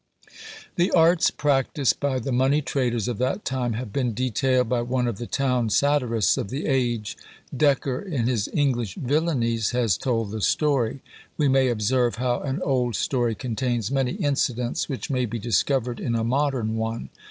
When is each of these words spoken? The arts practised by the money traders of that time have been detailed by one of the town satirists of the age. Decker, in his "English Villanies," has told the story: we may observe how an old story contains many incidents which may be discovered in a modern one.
The 0.77 0.89
arts 0.93 1.29
practised 1.29 1.99
by 1.99 2.17
the 2.17 2.31
money 2.31 2.63
traders 2.63 3.07
of 3.07 3.19
that 3.19 3.45
time 3.45 3.73
have 3.73 3.93
been 3.93 4.15
detailed 4.15 4.67
by 4.67 4.81
one 4.81 5.05
of 5.05 5.19
the 5.19 5.27
town 5.27 5.69
satirists 5.69 6.37
of 6.37 6.49
the 6.49 6.65
age. 6.65 7.15
Decker, 7.55 8.01
in 8.01 8.25
his 8.25 8.49
"English 8.51 8.95
Villanies," 8.95 9.73
has 9.73 9.97
told 9.99 10.31
the 10.31 10.41
story: 10.41 11.01
we 11.37 11.47
may 11.47 11.67
observe 11.67 12.15
how 12.15 12.39
an 12.39 12.63
old 12.63 12.95
story 12.95 13.35
contains 13.35 13.91
many 13.91 14.13
incidents 14.13 14.89
which 14.89 15.11
may 15.11 15.27
be 15.27 15.37
discovered 15.37 15.99
in 15.99 16.15
a 16.15 16.23
modern 16.23 16.77
one. 16.77 17.09